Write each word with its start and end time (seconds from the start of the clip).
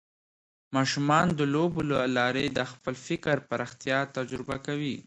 ماشومان 0.75 1.27
د 1.39 1.41
لوبو 1.53 1.81
له 1.91 1.97
لارې 2.17 2.45
د 2.47 2.59
خپل 2.71 2.93
فکر 3.07 3.35
پراختیا 3.49 3.99
تجربه 4.15 4.55
کوي. 4.67 4.95